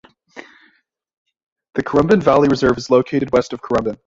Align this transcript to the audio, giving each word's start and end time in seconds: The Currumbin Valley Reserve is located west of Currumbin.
The 1.75 1.83
Currumbin 1.83 2.23
Valley 2.23 2.47
Reserve 2.47 2.75
is 2.79 2.89
located 2.89 3.31
west 3.33 3.53
of 3.53 3.61
Currumbin. 3.61 3.99